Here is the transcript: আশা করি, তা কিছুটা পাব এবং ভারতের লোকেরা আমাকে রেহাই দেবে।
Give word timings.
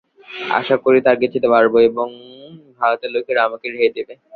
আশা 0.59 0.75
করি, 0.83 0.99
তা 1.05 1.11
কিছুটা 1.21 1.47
পাব 1.53 1.73
এবং 1.89 2.07
ভারতের 2.79 3.11
লোকেরা 3.15 3.41
আমাকে 3.47 3.65
রেহাই 3.67 3.91
দেবে। 3.97 4.13